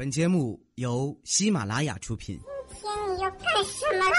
[0.00, 2.40] 本节目由喜马拉雅出品。
[2.70, 4.16] 今天你要干什么啦？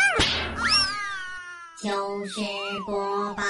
[1.81, 2.39] 就是
[2.85, 3.43] 播报。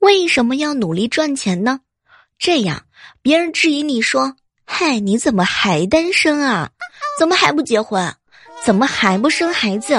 [0.00, 1.80] 为什么要努力赚钱呢？
[2.38, 2.84] 这样
[3.22, 4.36] 别人质疑你说
[4.68, 6.72] ：“嗨，你怎么还单身啊？
[7.18, 8.14] 怎么还不结婚？
[8.62, 9.96] 怎么还不生孩子？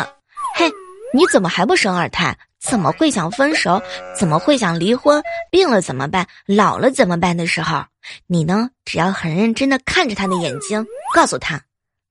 [0.53, 0.71] 嘿，
[1.11, 2.37] 你怎么还不生二胎？
[2.59, 3.81] 怎么会想分手？
[4.15, 5.23] 怎么会想离婚？
[5.49, 6.27] 病了怎么办？
[6.45, 7.83] 老了怎么办？”的时候，
[8.27, 8.69] 你呢？
[8.85, 11.61] 只要很认真的看着他的眼睛，告诉他：“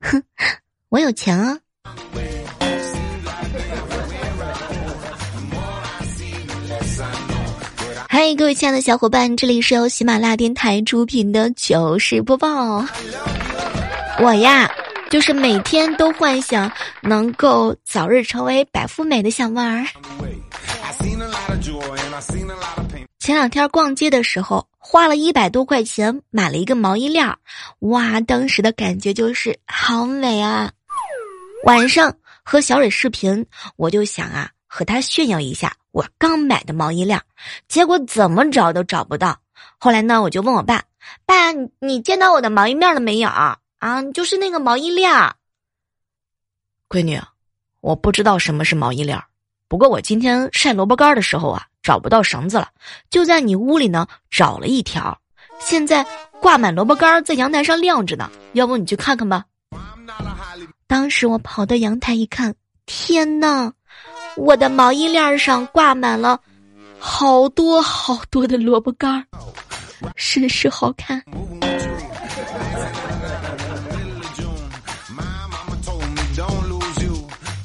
[0.01, 0.23] 哼，
[0.89, 1.59] 我有钱啊。”
[8.11, 12.85] 嗨，各位亲爱的小伙伴，这里是由喜马拉雅电台出品的糗事播报。
[14.19, 14.69] 我呀，
[15.11, 19.87] 就是每天都幻想能够早日成为白富美的小妹儿。
[23.29, 27.37] 前两天逛街的时候，花了一百多块钱买了一个毛衣链儿，
[27.81, 30.73] 哇，当时的感觉就是好美啊！
[31.67, 33.45] 晚上和小蕊视频，
[33.77, 35.77] 我就想啊，和她炫耀一下。
[35.91, 37.23] 我刚买的毛衣链儿，
[37.69, 39.39] 结果怎么找都找不到。
[39.77, 40.83] 后来呢，我就问我爸
[41.27, 43.29] ：“爸，你见到我的毛衣面了没有？
[43.29, 43.59] 啊，
[44.15, 45.37] 就是那个毛衣链儿。”
[46.89, 47.21] 闺女，
[47.83, 49.27] 我不知道什么是毛衣链儿，
[49.69, 52.69] 不过我今天晒萝卜干的时候啊，找不到绳子了，
[53.09, 55.19] 就在你屋里呢找了一条，
[55.59, 56.05] 现在
[56.39, 58.31] 挂满萝卜干在阳台上晾着呢。
[58.53, 59.43] 要不你去看看吧。
[60.87, 63.73] 当时我跑到阳台一看，天呐！
[64.37, 66.39] 我的毛衣链上挂满了
[66.99, 69.25] 好多好多的萝卜干儿，
[70.15, 71.25] 甚是好看。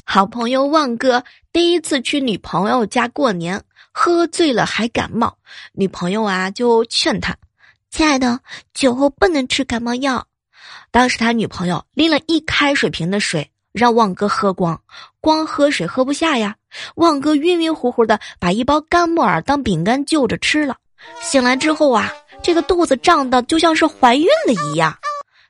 [0.05, 3.61] 好朋友旺哥第一次去女朋友家过年，
[3.93, 5.37] 喝醉了还感冒，
[5.71, 7.37] 女朋友啊就劝他
[7.89, 8.41] ：“亲爱的，
[8.73, 10.27] 酒后不能吃感冒药。”
[10.91, 13.49] 当时他女朋友拎了一开水瓶的水。
[13.73, 14.79] 让旺哥喝光，
[15.19, 16.55] 光喝水喝不下呀。
[16.93, 20.77] 旺哥晕晕乎乎的，把一包干木耳当饼干就着吃了。
[21.23, 24.95] 醒来之后啊，这个肚子胀的就像是怀孕了一样。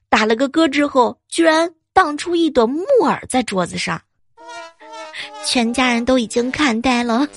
[0.07, 4.01] 打了个嗝之后，居然荡出一朵木耳在桌子上，
[5.45, 7.27] 全家人都已经看呆了。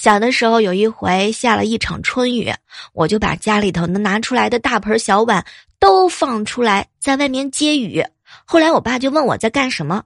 [0.00, 2.50] 小的时候有一回下了一场春雨，
[2.94, 5.44] 我就把家里头能拿出来的大盆小碗
[5.78, 8.02] 都放出来，在外面接雨。
[8.46, 10.02] 后来我爸就问我在干什么，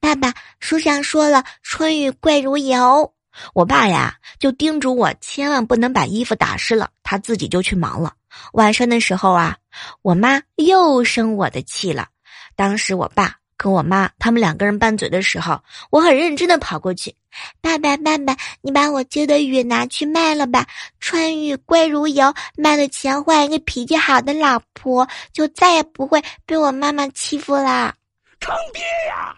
[0.00, 3.12] 爸爸书上说了春雨贵如油。
[3.52, 8.14] 我爸呀就叮嘱我千万不能把衣服打湿了，他自己就去忙了。
[8.54, 9.58] 晚上的时候啊，
[10.00, 12.08] 我妈又生我的气了，
[12.56, 13.36] 当时我爸。
[13.56, 15.60] 跟我妈他们两个人拌嘴的时候，
[15.90, 17.14] 我很认真的跑过去，
[17.60, 20.66] 爸爸爸爸，你把我接的雨拿去卖了吧，
[21.00, 27.94] 川雨贵如油，卖了钱换一个脾气好的老婆，就再也不会被我妈妈欺负啦。
[28.40, 29.36] 坑爹呀！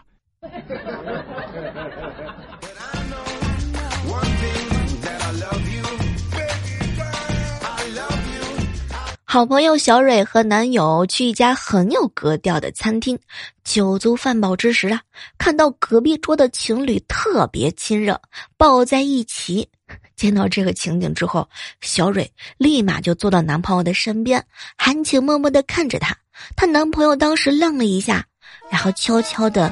[9.37, 13.19] 好朋友小蕊和男友去一家很有格调的餐厅，
[13.65, 15.03] 酒足饭饱之时啊，
[15.37, 18.19] 看到隔壁桌的情侣特别亲热，
[18.57, 19.69] 抱在一起。
[20.17, 21.47] 见到这个情景之后，
[21.83, 24.43] 小蕊立马就坐到男朋友的身边，
[24.79, 26.17] 含情脉脉的看着他。
[26.57, 28.25] 她男朋友当时愣了一下，
[28.71, 29.71] 然后悄悄的：“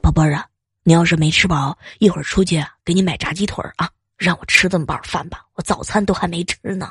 [0.00, 0.46] 宝贝儿啊，
[0.84, 6.90] 你要是没吃饱，一会儿出去给你买炸鸡腿啊，让我吃这么饱饭吧，我早餐都还没吃呢。”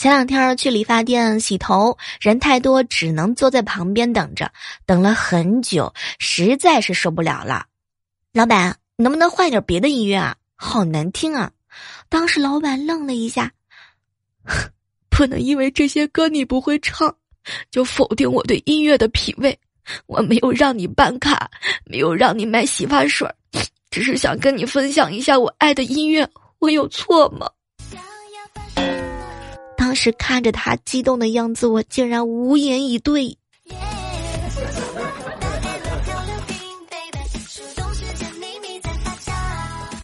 [0.00, 4.50] 前两天去理发店洗头，人太多，只能坐在旁边等着，
[4.86, 7.66] 等了很久，实在是受不了了。
[8.32, 10.34] 老板，能不能换点别的音乐啊？
[10.56, 11.50] 好难听啊！
[12.08, 13.52] 当时老板愣了一下，
[15.10, 17.14] 不能因为这些歌你不会唱，
[17.70, 19.60] 就否定我对音乐的品味。
[20.06, 21.50] 我没有让你办卡，
[21.84, 23.28] 没有让你买洗发水，
[23.90, 26.26] 只是想跟你分享一下我爱的音乐，
[26.58, 27.46] 我有错吗？
[29.90, 33.36] 当时看着他激动的样子，我竟然无言以对。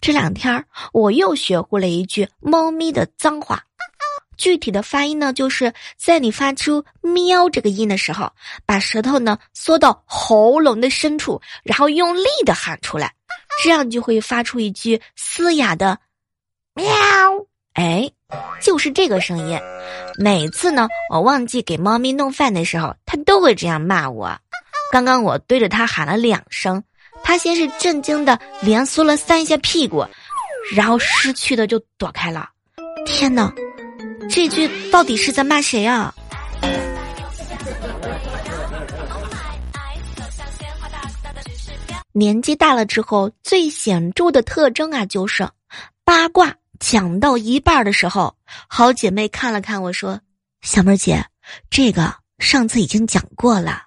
[0.01, 3.63] 这两天我又学会了一句猫咪的脏话，
[4.35, 8.29] 具体的发音呢，就是在你发出“喵”这个音的时候，
[8.65, 13.13] 把舌头呢缩到喉咙的深处，然后用力的喊出来，
[13.63, 15.97] 这样就会发出一句嘶哑的
[16.75, 16.85] “喵”。
[17.77, 18.11] 哎。
[18.61, 19.57] 就是这个声音，
[20.17, 24.37] 每次呢，我忘记给猫咪弄饭的时候，它都会这样骂我。
[24.91, 26.83] 刚刚我对着他喊了两声，
[27.23, 30.05] 他先是震惊的连缩了三下屁股，
[30.75, 32.49] 然后失去的就躲开了。
[33.05, 33.49] 天哪，
[34.29, 36.13] 这句到底是在骂谁啊？
[42.11, 45.47] 年纪大了之后，最显著的特征啊，就是
[46.03, 48.35] 八卦讲到一半的时候，
[48.67, 50.21] 好姐妹看了看我说
[50.61, 51.25] ：“小妹姐，
[51.69, 53.83] 这个上次已经讲过了。”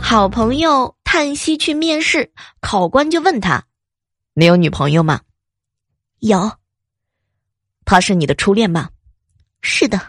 [0.00, 3.64] 好朋友叹息去面试，考官就问他
[4.34, 5.20] ：“你有女朋友吗
[6.20, 6.52] ？”“有。
[7.84, 8.90] ”“她是你的初恋吗
[9.60, 10.00] ？”“是的。”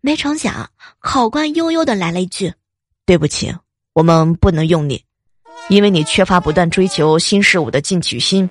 [0.00, 0.70] 没成想，
[1.00, 2.54] 考官悠悠的来了一句
[3.04, 3.54] ：“对不起，
[3.92, 5.04] 我们不能用你，
[5.68, 8.48] 因为你缺乏不断追求新事物的进取心。”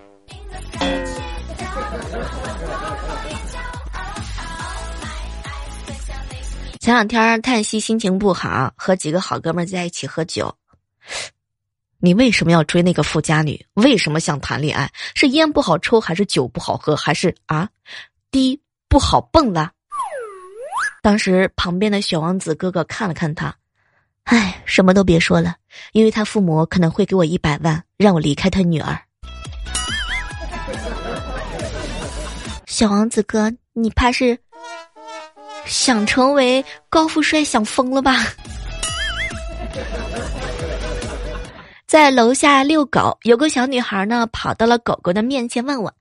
[6.79, 10.55] 前两天叹息心情不好，和几个好哥们在一起喝酒。
[11.99, 13.63] 你为什么要追那个富家女？
[13.73, 14.91] 为什么想谈恋爱？
[15.13, 17.69] 是烟不好抽，还是酒不好喝，还是啊，
[18.31, 19.71] 低不好蹦了？
[21.01, 23.55] 当时旁边的小王子哥哥看了看他，
[24.31, 25.55] 唉，什么都别说了，
[25.91, 28.95] 因为他父母可能会给我一百万，让我离开他女儿。
[32.67, 34.37] 小王子哥，你怕是？
[35.65, 38.23] 想成为高富帅想疯了吧？
[41.87, 45.91] 在楼下遛狗，有个小女孩呢，跑到了狗狗的面前，问我：“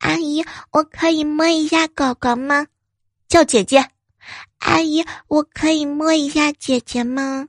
[0.00, 0.42] 阿姨，
[0.72, 2.66] 我可以摸一下狗狗吗？”
[3.28, 3.84] 叫姐姐。
[4.60, 7.46] 阿姨，我可以摸一下姐姐吗？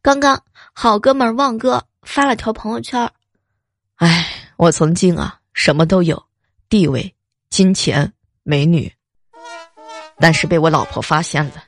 [0.00, 0.42] 刚刚
[0.72, 3.08] 好哥们旺哥发了条朋友圈，
[3.96, 4.26] 哎，
[4.56, 5.38] 我曾经啊。
[5.54, 6.20] 什么都有，
[6.70, 7.14] 地位、
[7.50, 8.10] 金钱、
[8.42, 8.90] 美女，
[10.16, 11.62] 但是被我老婆发现了。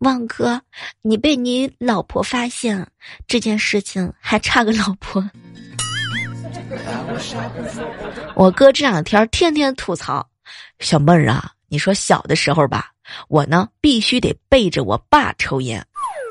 [0.00, 0.60] 旺哥，
[1.02, 2.86] 你被你老婆发现
[3.28, 5.24] 这件事情还差个老婆。
[8.34, 10.26] 我哥这两天天天吐槽，
[10.80, 12.90] 小妹儿啊，你说小的时候吧，
[13.28, 15.84] 我呢必须得背着我爸抽烟。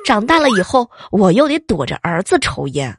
[0.06, 2.96] 长大了以后，我又得躲着儿子抽烟。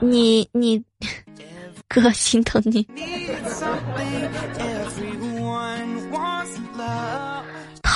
[0.00, 0.84] 你你，
[1.88, 2.86] 哥心疼你。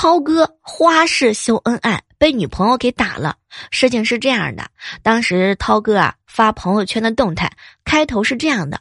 [0.02, 3.36] 涛哥花式秀恩爱，被女朋友给打了。
[3.70, 4.70] 事情是这样的，
[5.02, 7.52] 当时涛哥啊发朋友圈的动态，
[7.84, 8.80] 开头是这样的：“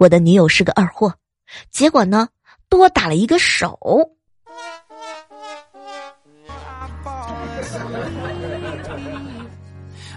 [0.00, 1.14] 我的女友是个二货。”
[1.70, 2.30] 结果呢？
[2.70, 3.78] 多打了一个手。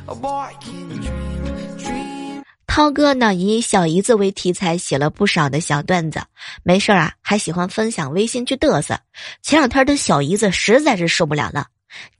[2.77, 6.21] 涛哥呢，以小姨子为题材写了不少的小段子，
[6.61, 8.95] 没事啊，还喜欢分享微信去嘚瑟。
[9.41, 11.65] 前两天的小姨子实在是受不了了，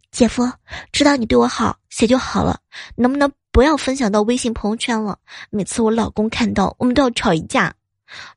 [0.10, 0.52] 姐夫，
[0.92, 2.60] 知道你对我好，写就好了，
[2.96, 5.20] 能不能不要分享到微信朋友圈了？
[5.52, 7.72] 每次我老公看到，我们都要吵一架。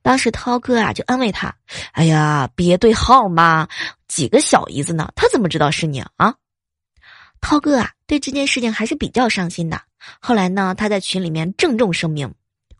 [0.02, 1.54] 当时涛哥啊就安慰他
[1.92, 3.66] ：“哎呀，别对号嘛，
[4.08, 5.10] 几个小姨子呢？
[5.16, 6.34] 他怎么知道是你啊？”
[7.40, 9.80] 涛哥啊对这件事情还是比较上心的。
[10.20, 12.32] 后来呢，他在群里面郑重声明：“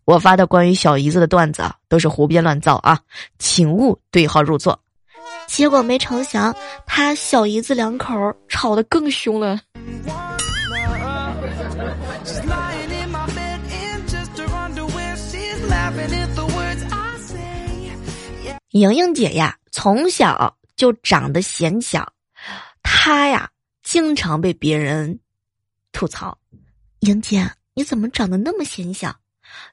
[0.05, 2.99] 我发的关于小姨子的段子啊，都是胡编乱造啊，
[3.39, 4.79] 请勿对号入座。”
[5.47, 6.55] 结果没成想，
[6.87, 8.15] 他小姨子两口
[8.49, 9.61] 吵得更凶了。
[18.71, 22.13] 莹莹姐呀，从小就长得显小，
[22.83, 23.51] 她呀
[23.91, 25.19] 经常被别人
[25.91, 26.39] 吐槽
[27.01, 29.17] ：“莹姐，你怎么长得那么显小？”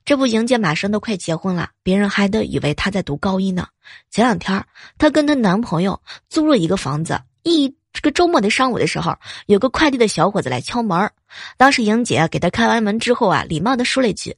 [0.03, 3.67] 这不，莹姐马上都快结婚了，别人还都以为她在读高一呢。
[4.09, 4.65] 前两天，
[4.97, 11.11] 她跟她男朋友租了一个房子，一这个周末的上午的时候，有个快递的小伙子来敲门。
[11.55, 14.35] 当时莹姐给他开完门之后啊，礼貌的说了一句：“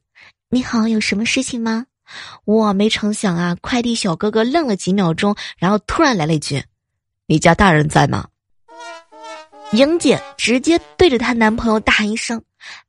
[0.51, 1.85] 你好，有什么事情吗？”
[2.43, 3.55] 我没成想啊！
[3.61, 6.65] 快递小哥哥愣了几秒钟，然后突然来了一句
[7.27, 8.27] ：“你家大人在吗？”
[9.71, 12.41] 莹姐直接对着她男朋友大喊一声：“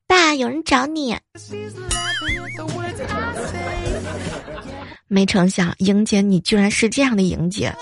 [0.09, 1.17] 爸，有人找你。”
[5.07, 7.75] 没成想，莹姐你居然是这样的莹姐。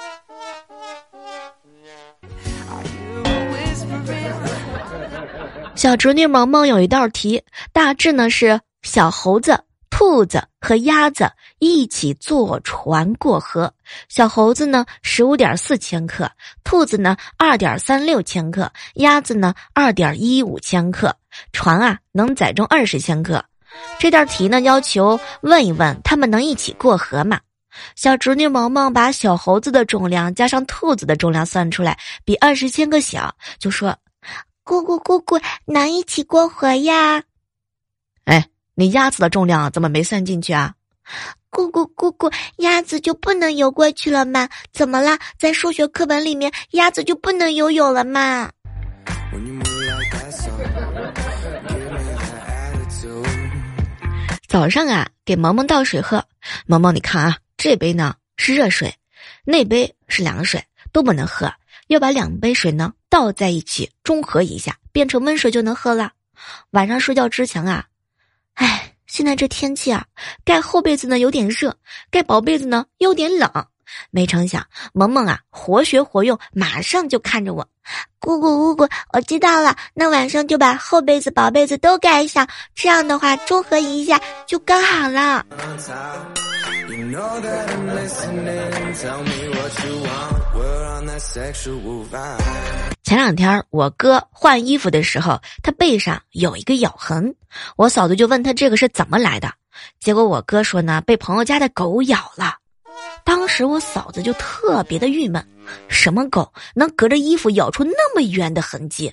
[5.74, 9.64] 小侄女萌萌有一道题，大致呢是小猴子。
[9.90, 11.28] 兔子和鸭子
[11.58, 13.72] 一起坐船过河。
[14.08, 16.26] 小猴子呢，十五点四千克；
[16.64, 21.14] 兔子呢，二点三六千克；鸭子呢，二点一五千克。
[21.52, 23.44] 船啊，能载重二十千克。
[23.98, 27.40] 这道题呢，要求问一问他们能一起过河吗？
[27.94, 33.96] 小侄女萌萌把小猴子的重量加上兔子的重量算出来，比二十千克小，就说
[34.64, 37.22] ：“姑姑姑姑，能一起过河呀？”
[38.24, 40.74] 哎，你鸭子的重量怎么没算进去啊？
[41.50, 44.48] 姑姑姑姑，鸭子就不能游过去了吗？
[44.72, 45.18] 怎么了？
[45.38, 48.50] 在数学课本里面，鸭子就不能游泳了吗？
[54.46, 56.24] 早上啊，给萌萌倒水喝。
[56.66, 58.94] 萌萌，你看啊，这杯呢是热水，
[59.44, 60.62] 那杯是凉水，
[60.92, 61.52] 都不能喝。
[61.88, 66.12] 要把两杯水呢倒在一起，中和一下，变成温水就能喝了。
[66.70, 67.86] 晚上睡觉之前啊，
[68.54, 70.04] 哎，现在这天气啊，
[70.44, 71.74] 盖厚被子呢有点热，
[72.08, 73.50] 盖薄被子呢有点冷。
[74.12, 77.66] 没成想，萌萌啊，活学活用，马上就看着我，
[78.20, 82.46] 姑姑姑姑，我知道了，那晚上就把厚被子、薄被子都盖上，
[82.76, 85.44] 这样的话中和一下就刚好了。
[93.08, 97.34] 前两天我哥换衣服的时候，他背上有一个咬痕，
[97.74, 99.50] 我嫂子就问他这个是怎么来的，
[99.98, 102.58] 结果我哥说呢，被朋友家的狗咬了。
[103.24, 105.42] 当时我嫂子就特别的郁闷，
[105.88, 109.10] 什么狗能隔着衣服咬出那么圆的痕迹？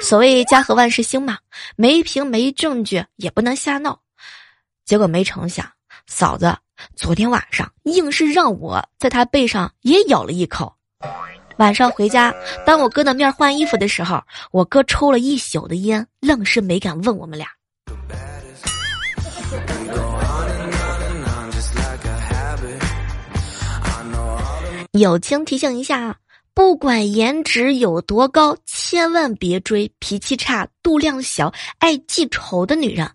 [0.00, 1.36] 所谓家和万事兴嘛，
[1.74, 4.00] 没凭没证据也不能瞎闹。
[4.84, 5.68] 结果没成想，
[6.06, 6.56] 嫂子
[6.94, 10.72] 昨天晚上硬是让我在她背上也咬了一口。
[11.58, 12.34] 晚上回家，
[12.66, 14.20] 当我哥的面换衣服的时候，
[14.50, 17.48] 我哥抽了一宿的烟，愣是没敢问我们俩。
[24.92, 26.16] 友情提醒一下啊，
[26.54, 33.08] 不管颜值有多高，千万别追脾气差、度量小、爱记仇的女人。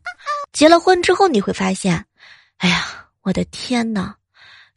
[0.51, 2.05] 结了婚之后，你会发现，
[2.57, 2.85] 哎呀，
[3.21, 4.13] 我的天呐，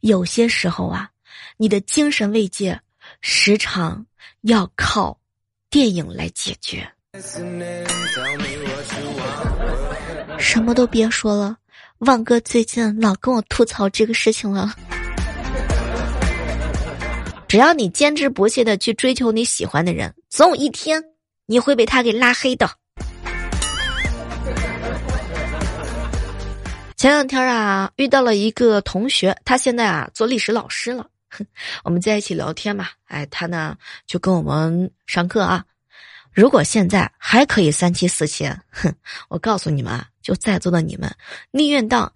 [0.01, 1.09] 有些时候啊，
[1.57, 2.79] 你的精神慰藉
[3.25, 4.05] 时常
[4.41, 5.17] 要靠
[5.69, 6.85] 电影来解决。
[10.37, 11.55] 什么都别说了，
[11.99, 14.75] 旺哥最近老跟我吐槽这个事情了。
[17.47, 21.01] 只要你坚持不懈的去追求你喜欢的人，总有一天
[21.45, 22.69] 你会被他给拉黑的。
[26.97, 31.07] 前两天啊，遇到了一个同学，他现在啊做历史老师了。
[31.83, 35.63] 我们在一起聊天嘛，哎，他呢就跟我们上课啊。
[36.31, 38.91] 如果现在还可以三妻四妾，哼，
[39.29, 41.13] 我告诉你们啊，就在座的你们，
[41.51, 42.11] 宁愿当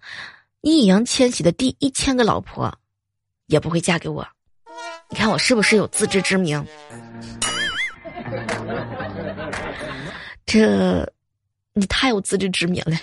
[0.60, 2.76] 易烊千玺的第一千个老婆，
[3.46, 4.26] 也不会嫁给我。
[5.08, 6.66] 你看我是不是有自知之明？
[10.44, 11.08] 这，
[11.72, 12.96] 你太有自知之明了。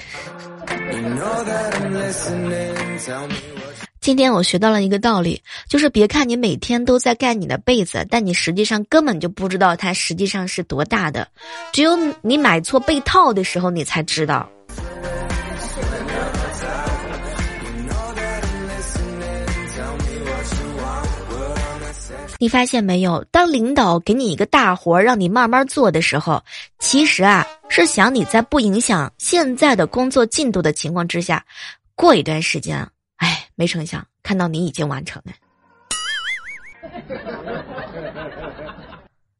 [4.05, 11.27] 今天我学到了一个道理，就是别看你每天都在盖你的被子，但你实际上根本就不知道它实际上是多大的。
[11.73, 14.47] 只有你买错被套的时候，你才知道。
[22.37, 23.25] 你发现没有？
[23.31, 26.43] 当领导给你一个大活让你慢慢做的时候，
[26.77, 31.43] 其实啊是想你在不影响现在的工作进度的情况之下，
[31.95, 32.87] 过一段时间，
[33.55, 35.33] 没成想看到你已经完成了。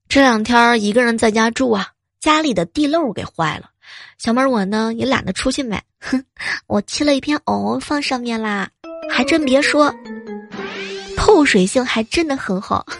[0.08, 3.70] 这两天一个人在家住啊，家里的地漏给坏了，
[4.18, 6.24] 小妹我呢也懒得出去买，哼，
[6.68, 8.70] 我切了一片藕放上面啦，
[9.12, 9.94] 还真别说。
[11.18, 12.86] 透水性还真的很好。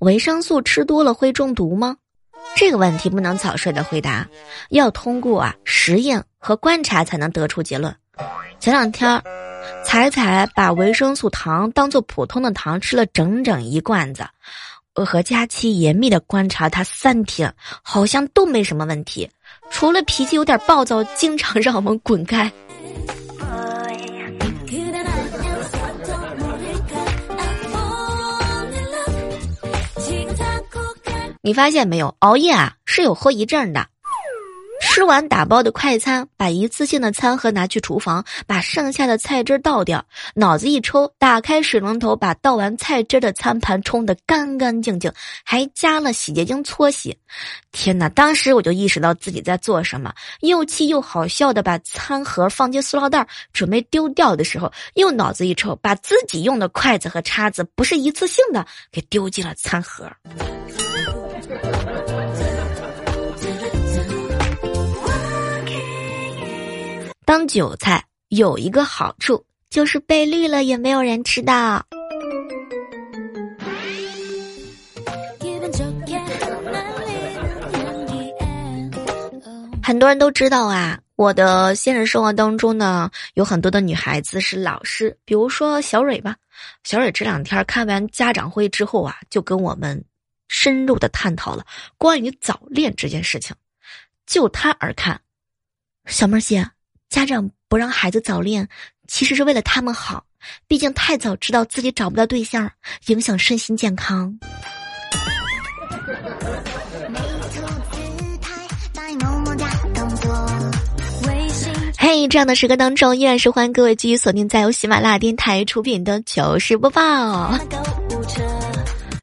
[0.00, 1.96] 维生素吃多了会中毒吗？
[2.56, 4.26] 这个问题不能草率的回答，
[4.70, 7.94] 要通过啊实验和观察才能得出结论。
[8.60, 9.20] 前两天，
[9.84, 14.24] 彩彩把维生素糖当做普通的糖吃了整整一罐子。
[14.94, 19.28] 我和佳期严密的观察他三天，好像都没什么问题，
[19.70, 22.50] 除了脾气有点暴躁，经常让我们滚开。
[31.44, 32.16] 你发现没有？
[32.20, 33.86] 熬夜啊是有后遗症的。
[34.80, 40.02] 吃完打包的快餐，把一次性的餐盒拿去厨房，把剩下的菜汁倒掉，
[40.34, 45.12] 脑子一抽，打开水龙头，把倒完菜汁的餐盘冲得干干净净，
[45.44, 47.14] 还加了洗洁精搓洗。
[47.72, 48.08] 天哪！
[48.08, 60.10] 当时我就意识到自己在做什么，又气又好笑的把餐盒放进塑料袋，准备丢掉的时候，又脑子一抽，把自己用的筷子和叉子不是一次性的，给丢进了餐盒。
[67.36, 71.84] 当韭菜有一个好处，就是被绿了也没有人知道。
[79.82, 86.36] 很多人都知道啊，我的现实生活当中呢，有很多的女孩子是老师，比如说小蕊吧。
[86.84, 90.00] 小蕊这两天开完家长会之后啊，就跟我们
[90.46, 91.66] 深入的探讨了
[91.98, 93.56] 关于早恋这件事情。
[94.24, 95.20] 就她而看，
[96.06, 96.64] 小妹儿姐。
[97.14, 98.68] 家长不让孩子早恋，
[99.06, 100.24] 其实是为了他们好。
[100.66, 102.68] 毕竟太早知道自己找不到对象，
[103.06, 104.36] 影响身心健康。
[111.96, 117.56] 嘿，这样的时刻当中，依然是欢迎各位继续锁定在由喜马拉雅电台出品的糗事播报。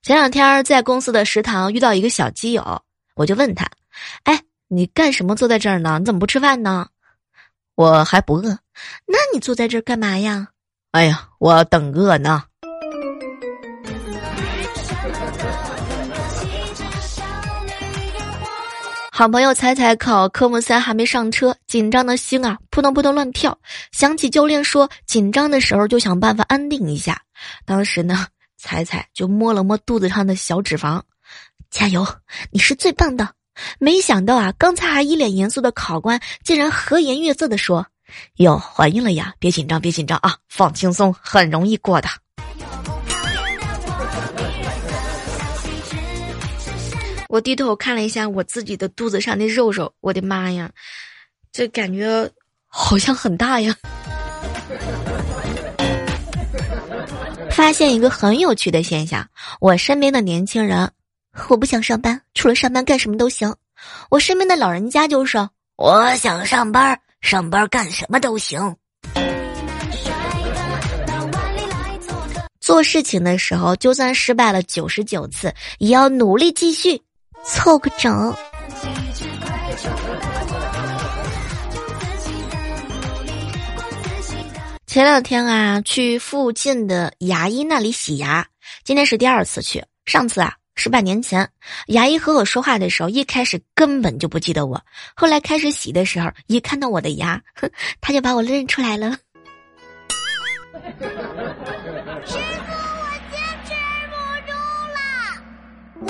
[0.01, 2.81] 前两天在公司的食堂遇到一个小基友，
[3.15, 3.69] 我就问他
[4.23, 5.99] ：“哎，你干什么坐在这儿呢？
[5.99, 6.87] 你怎么不吃饭呢？”
[7.81, 8.59] 我还不饿，
[9.07, 10.49] 那你坐在这儿干嘛呀？
[10.91, 12.43] 哎呀，我等饿呢。
[19.11, 23.57] 好朋友彩彩考科目三还没上车，紧张的心啊扑通扑通乱跳。
[23.91, 27.19] 想起教练说紧张的时候就想办法安定一下。
[27.65, 28.27] 当时呢，
[28.59, 31.01] 彩彩就摸了摸肚子上的小脂肪，
[31.71, 32.05] 加油，
[32.51, 33.27] 你是最棒的。
[33.79, 37.85] 没想到啊，刚才还一脸严肃的考官，竟然和颜悦色的说
[38.37, 39.33] ：“哟，怀孕了呀？
[39.39, 42.09] 别紧张，别紧张啊，放轻松，很容易过的。”
[47.29, 50.69] 我低头看了一下我自己的肚子上的肉肉，我的妈呀，
[51.51, 52.29] 这感觉
[52.67, 53.73] 好像很大呀！
[57.51, 59.25] 发现一个很有趣的现象，
[59.59, 60.91] 我身边的年轻人。
[61.47, 63.53] 我不想上班，除了上班干什么都行。
[64.09, 65.37] 我身边的老人家就是，
[65.77, 68.75] 我想上班，上班干什么都行。
[72.59, 77.01] 做事情的时候，就算失败了九十九次，也要努力继续，
[77.43, 78.33] 凑个整。
[84.85, 88.45] 前两天啊，去附近的牙医那里洗牙，
[88.83, 90.53] 今天是第二次去，上次啊。
[90.83, 91.47] 是半年前，
[91.89, 94.83] 牙医和我说话的时候，一开始根本就不记得我。
[95.15, 97.39] 后来开始洗的时候，一看到我的牙，
[98.01, 99.11] 他就把我认出来了。
[102.25, 103.69] 师傅，我坚持
[104.09, 104.15] 不
[104.47, 104.51] 住
[104.97, 104.97] 了。
[106.07, 106.09] 我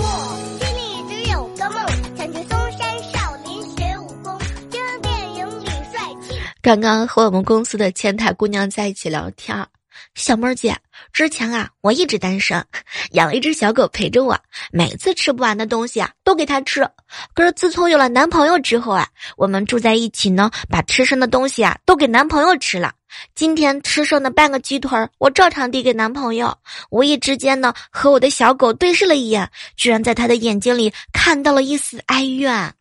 [0.57, 6.39] 心里只有个梦，想去嵩山少林学武功，就电影里帅气。
[6.62, 9.67] 刚刚和我们公司的前台姑娘在一起聊天。
[10.15, 10.73] 小妹儿姐，
[11.13, 12.63] 之前啊，我一直单身，
[13.11, 14.37] 养了一只小狗陪着我，
[14.71, 16.87] 每次吃不完的东西啊，都给它吃。
[17.33, 22.93] 可是自从有了男朋友之后啊，我们住在一起呢，把吃剩的东西啊，都给男朋友吃了。
[23.35, 26.57] 今天吃剩的半个鸡腿，我照常递给男朋友。
[26.91, 32.73] 无意之间呢，和我的小狗对视了一眼，居然在他的眼睛里看到了一丝哀怨。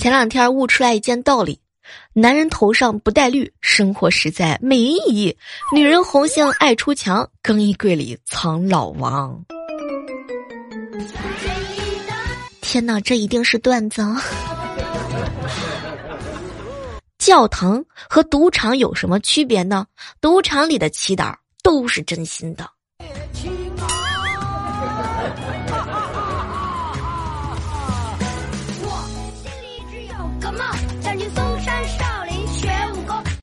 [0.00, 1.60] 前两天悟出来一件道理：
[2.14, 5.36] 男人头上不带绿，生活实在没意义；
[5.74, 9.44] 女人红杏爱出墙，更衣柜里藏老王。
[12.62, 14.02] 天哪，这一定是段子！
[17.18, 19.86] 教堂和赌场有什么区别呢？
[20.18, 22.66] 赌场里的祈祷都是真心的。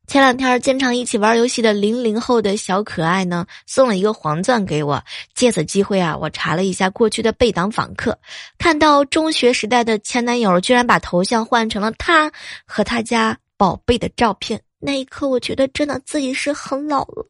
[0.07, 5.03] 前两天经常一起玩游戏的零零后的小可爱呢，送了一个黄钻给我。
[5.35, 8.17] 借此机会啊，我查了一下过去的背档访客，
[8.57, 12.31] 看到中学时代的前男友居然把头像换成了他
[12.65, 14.61] 和他家宝贝的照片。
[14.79, 17.27] 那一刻，我觉得真的自己是很老了。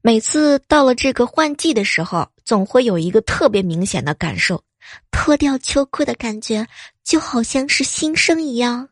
[0.00, 4.62] 每次到了这个换季的时候，总会有一个特别明显的感受。
[5.10, 6.66] 脱掉秋裤的感觉
[7.04, 8.88] 就好像是新生一样。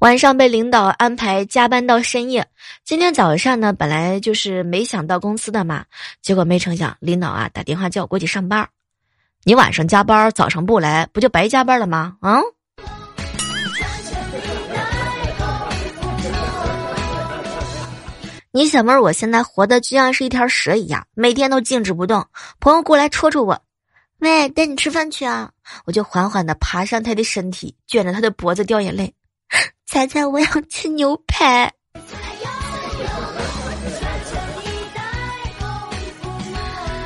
[0.00, 2.46] 晚上被领导安排加班到深夜，
[2.84, 5.84] 今天早上呢，本来就是没想到公司的嘛，
[6.22, 8.66] 结果没成想，领导啊打电话叫我过去上班。
[9.44, 12.16] 你晚上加班，早上不来，不就白加班了吗？
[12.20, 12.40] 啊！
[18.52, 22.26] 你小妹儿，我现在活的就像是一条蛇一样，每天都静止不动。
[22.58, 23.62] 朋友过来戳戳我，
[24.18, 25.52] 喂，带你吃饭去啊！
[25.84, 29.14] 我就缓缓的爬上他的身体，卷着他的脖子掉眼泪。
[29.86, 31.72] 猜猜我要吃牛排。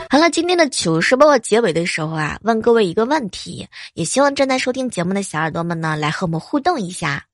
[0.08, 7.26] 好了，今天的糗事播报结尾的时候啊，问各位一个问题，也希望正在收听节目的小耳朵们呢，来和我们互动一下。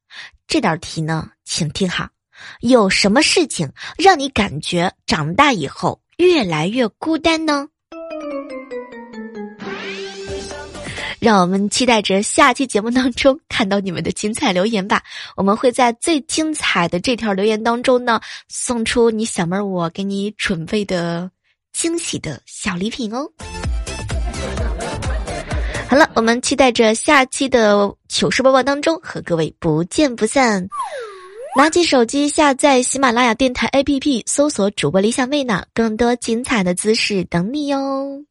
[0.49, 2.09] 这道题呢，请听好，
[2.61, 7.67] 有什么事情让你感觉长大以后越来越孤单呢？
[11.19, 15.03] 让我们期待着下期节目当中看到你们的精彩留言吧！
[15.37, 21.31] 我们会在最精彩的这条留言当中呢，送出你小妹儿我给你准备的
[21.75, 23.31] 惊喜的小礼品哦。
[25.91, 30.67] 好了，我们期待着下期的糗事播报当中和各位不见不散。
[31.57, 38.23] 拿起手机下载喜马拉雅电台 APP，搜索主播李小妹呢，更多精彩的姿势等你哟。